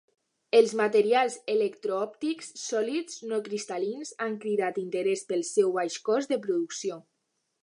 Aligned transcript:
Els 0.59 0.71
materials 0.79 1.35
electro-òptics 1.55 2.49
sòlids 2.63 3.19
no 3.33 3.41
cristal·lins 3.49 4.15
han 4.27 4.39
cridat 4.47 4.83
interès 4.87 5.25
pel 5.33 5.49
seu 5.55 5.73
baix 5.81 6.03
cost 6.11 6.35
de 6.35 6.43
producció. 6.49 7.01